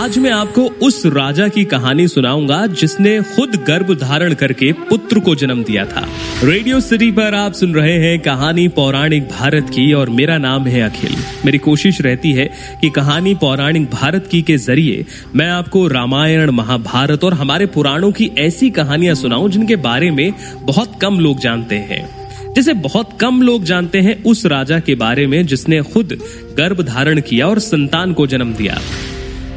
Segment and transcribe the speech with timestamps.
[0.00, 5.34] आज मैं आपको उस राजा की कहानी सुनाऊँगा जिसने खुद गर्भ धारण करके पुत्र को
[5.34, 6.08] जन्म दिया था।
[6.44, 10.82] रेडियो सिटी पर आप सुन रहे हैं कहानी पौराणिक भारत की और मेरा नाम है
[10.82, 15.04] अखिल। मेरी कोशिश रहती है कि कहानी पौराणिक भारत की के ज़रिए
[15.36, 20.32] मैं आपको रामायण, महाभारत और हमारे पुराणों की ऐसी कहानियाँ सुनाऊं जिनके बारे में
[20.62, 22.20] बहुत कम लोग जानते हैं।
[22.54, 26.18] जिसे बहुत कम लोग जानते हैं उस राजा के बारे में जिसने खुद
[26.56, 28.80] गर्भ धारण किया और संतान को जन्म दिया।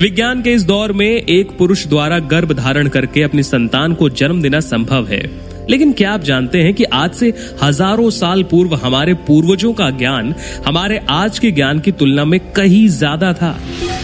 [0.03, 4.41] विज्ञान के इस दौर में एक पुरुष द्वारा गर्भ धारण करके अपनी संतान को जन्म
[4.41, 5.21] देना संभव है।
[5.69, 10.33] लेकिन क्या आप जानते हैं कि आज से हज़ारों साल पूर्व हमारे पूर्वजों का ज्ञान
[10.65, 13.55] हमारे आज के ज्ञान की तुलना में कहीं ज़्यादा था।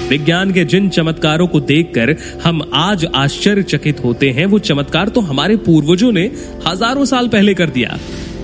[0.09, 5.55] विज्ञान के जिन चमत्कारों को देखकर हम आज आश्चर्यचकित होते हैं, वो चमत्कार तो हमारे
[5.67, 6.25] पूर्वजों ने
[6.67, 7.97] हज़ारों साल पहले कर दिया।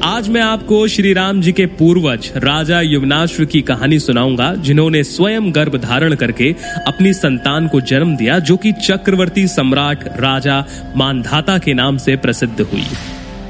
[0.03, 5.55] आज मैं आपको श्री राम जी के पूर्वज राजा युवनाश्र की कहानी सुनाऊँगा, जिन्होंने स्वयं
[5.55, 6.55] गर्भ धारण करके
[6.87, 10.65] अपनी संतान को जन्म दिया, जो कि चक्रवर्ती सम्राट राजा
[10.95, 12.87] मानधाता के नाम से प्रसिद्ध हुई।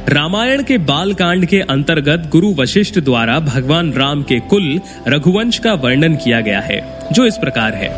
[0.09, 5.73] रामायण के बाल कांड के अंतर्गत गुरु वशिष्ठ द्वारा भगवान राम के कुल रघुवंश का
[5.73, 7.89] वर्णन किया गया है, जो इस प्रकार है।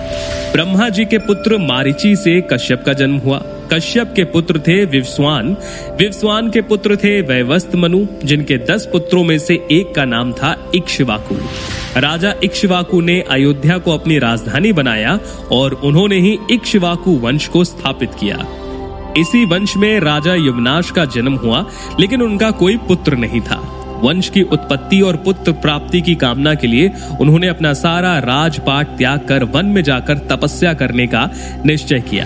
[0.52, 3.38] ब्रह्मा जी के पुत्र मारिची से कश्यप का जन्म हुआ।
[3.74, 5.58] कश्यप के पुत्र थे विवस्वान।
[6.00, 10.72] विवस्वान के पुत्र थे वैवस्त मनु, जिनके दस पुत्रों में से एक का नाम था
[10.76, 11.36] इक्ष्वाकु।
[12.00, 15.20] राजा इक्ष्वाकु ने अयोध्या को अपनी राजधानी बनाया
[15.52, 18.46] और उन्होंने ही इक्ष्वाकु वंश को स्थापित किया।
[19.18, 21.66] इसी वंश में राजा युवनाश का जन्म हुआ,
[22.00, 23.62] लेकिन उनका कोई पुत्र नहीं था।
[24.04, 29.26] वंश की उत्पत्ति और पुत्र प्राप्ति की कामना के लिए उन्होंने अपना सारा राजपाट त्याग
[29.30, 31.30] कर वन में जाकर तपस्या करने का
[31.66, 32.26] निश्चय किया।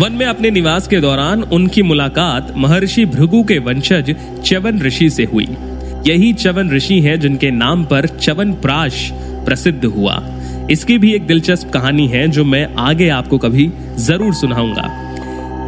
[0.00, 5.24] वन में अपने निवास के दौरान उनकी मुलाकात महर्षि भृगु के वंशज च्यवन ऋषि से
[5.24, 5.48] हुई।
[6.06, 9.10] यही च्यवन ऋषि हैं जिनके नाम पर च्यवन प्राश
[9.44, 10.22] प्रसिद्ध हुआ।
[10.70, 15.07] इसकी भी एक दिलचस्प कहानी है जो मैं आगे आपको कभी ज़रूर सुनाऊँगा।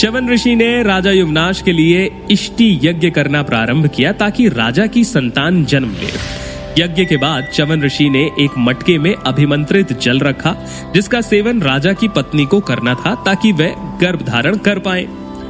[0.01, 5.05] च्यवन ऋषि ने राजा युवनाश के लिए इष्टि यज्ञ करना प्रारंभ किया ताकि राजा की
[5.05, 10.55] संतान जन्म ले। यज्ञ के बाद चवन ऋषि ने एक मटके में अभिमंत्रित जल रखा,
[10.95, 15.03] जिसका सेवन राजा की पत्नी को करना था ताकि वह गर्भ धारण कर पाए।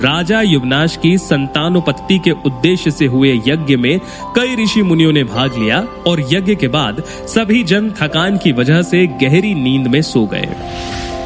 [0.03, 3.99] राजा युवनाश की संतानोपत्ति के उद्देश्य से हुए यज्ञ में
[4.37, 8.83] कई ऋषि मुनियों ने भाग लिया और यज्ञ के बाद सभी जन थकान की वजह
[8.83, 10.49] से गहरी नींद में सो गए।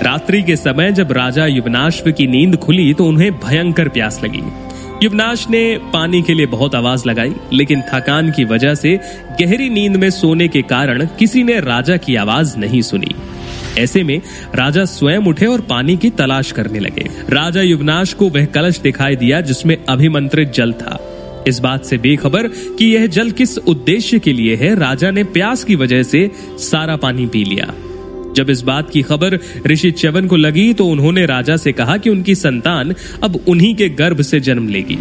[0.05, 4.43] रात्रि के समय जब राजा युवनाश्व की नींद खुली तो उन्हें भयंकर प्यास लगी।
[5.03, 9.01] युवनाश ने पानी के लिए बहुत आवाज़ लगाई, लेकिन थकान की वजह से
[9.41, 13.15] गहरी नींद में सोने के कारण किसी ने राजा की आवाज़ नहीं सुनी।
[13.79, 14.21] ऐसे में
[14.55, 19.17] राजा स्वयं उठे और पानी की तलाश करने लगे। राजा युवनाश को वह कलश दिखाई
[19.17, 20.99] दिया जिसमें अभिमंत्रित जल था।
[21.49, 25.65] इस बात से बेखबर कि यह जल किस उद्देश्य के लिए है, राजा ने प्यास
[25.65, 27.75] की वजह से सारा पानी पी लिया।
[28.37, 32.11] जब इस बात की खबर ऋषि च्यवन को लगी तो उन्होंने राजा से कहा कि
[32.11, 34.99] उनकी संतान अब उन्हीं के गर्भ से जन्म लेगी।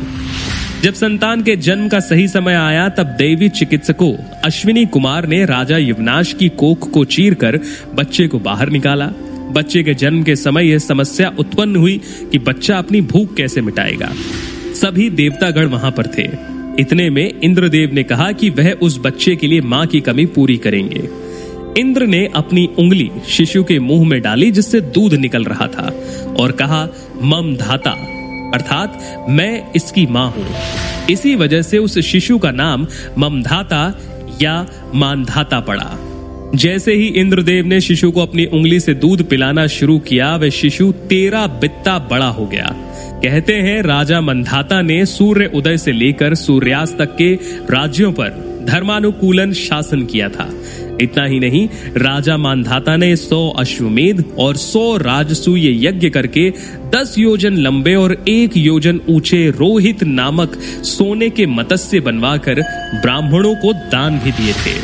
[0.84, 4.14] जब संतान के जन्म का सही समय आया, तब देवी चिकित्सकों
[4.44, 7.60] अश्विनी कुमार ने राजा युवनाश की कोख को चीर कर
[7.96, 9.12] बच्चे को बाहर निकाला।
[9.52, 12.02] बच्चे के जन्म के समय यह समस्या उत्पन्न हुई
[12.32, 14.12] कि बच्चा अपनी भूख कैसे मिटाएगा।
[14.74, 16.30] सभी देवतागण वहाँ पर थे।
[16.80, 20.58] इतने में इंद्रदेव ने कहा कि वह उस बच्चे के लिए माँ की कमी पूरी
[20.58, 21.23] करेंगे।
[21.78, 25.94] इंद्र ने अपनी उंगली शिशु के मुँह में डाली जिससे दूध निकल रहा था
[26.40, 26.88] और कहा,
[27.22, 27.92] मम धाता,
[28.54, 30.46] अर्थात मैं इसकी माँ हूँ।
[31.10, 34.00] इसी वजह से उस शिशु का नाम ममधाता
[34.42, 35.98] या मानधाता पड़ा।
[36.56, 40.92] जैसे ही इंद्रदेव ने शिशु को अपनी उंगली से दूध पिलाना शुरू किया वह शिशु
[40.92, 42.76] तेरह बित्ता बड़ा हो गया।
[43.24, 47.34] कहते हैं, राजा मंधाता ने सूर्य उदय से लेकर सूर्यास्त तक के
[47.70, 50.50] राज्यों पर धर्मानुकूलन शासन किया था।
[51.02, 51.68] इतना ही नहीं,
[51.98, 56.50] राजा मानधाता ने सौ अश्वमेध और सौ राजसूय यज्ञ करके
[56.96, 62.62] दस योजन लंबे और एक योजन ऊँचे रोहित नामक सोने के मत्स्य बनवाकर
[63.02, 64.78] ब्राह्मणों को दान भी दिए थे।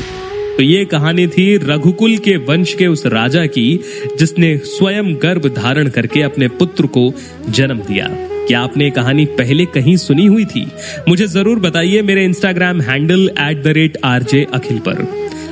[0.58, 3.80] तो ये कहानी थी रघुकुल के वंश के उस राजा की,
[4.20, 7.14] जिसने स्वयं गर्भ धारण करके अपने पुत्र को
[7.50, 8.08] जन्म दिया।
[8.48, 10.66] क्या आपने कहानी पहले कहीं सुनी हुई थी?
[11.10, 15.04] मुझे ज़रूर बताइए मेरे Instagram handle at the rate RJ Akhil पर।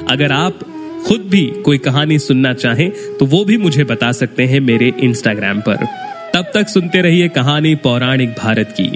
[0.09, 0.59] अगर आप
[1.07, 5.59] खुद भी कोई कहानी सुनना चाहें तो वो भी मुझे बता सकते हैं मेरे इंस्टाग्राम
[5.59, 5.85] पर।
[6.33, 8.89] तब तक सुनते रहिए कहानी पौराणिक भारत की।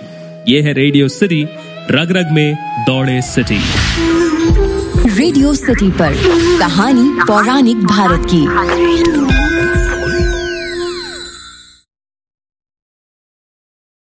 [0.53, 1.43] ये है रेडियो सिटी
[1.91, 2.55] रग रग में
[2.87, 3.59] दौड़े सिटी।
[5.15, 6.13] रेडियो सिटी पर
[6.59, 9.30] कहानी पौराणिक भारत की।